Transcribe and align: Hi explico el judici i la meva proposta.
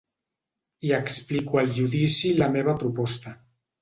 Hi 0.87 0.93
explico 0.99 1.61
el 1.63 1.69
judici 1.81 2.25
i 2.31 2.41
la 2.41 2.49
meva 2.57 2.77
proposta. 2.85 3.37